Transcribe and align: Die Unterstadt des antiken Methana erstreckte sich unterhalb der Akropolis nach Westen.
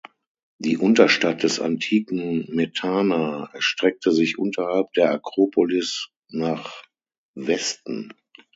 Die 0.57 0.79
Unterstadt 0.79 1.43
des 1.43 1.59
antiken 1.59 2.47
Methana 2.49 3.51
erstreckte 3.53 4.11
sich 4.11 4.39
unterhalb 4.39 4.91
der 4.93 5.11
Akropolis 5.11 6.09
nach 6.27 6.85
Westen. 7.35 8.11